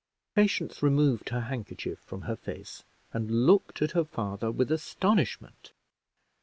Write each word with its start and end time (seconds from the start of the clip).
Patience 0.33 0.81
removed 0.81 1.29
her 1.29 1.41
handkerchief 1.41 1.99
from 1.99 2.23
her 2.23 2.35
face, 2.35 2.83
and 3.13 3.45
looked 3.45 3.83
at 3.83 3.91
her 3.91 4.03
father 4.03 4.49
with 4.49 4.71
astonishment. 4.71 5.73